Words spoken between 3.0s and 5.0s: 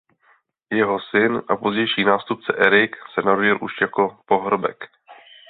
se narodil už jako pohrobek.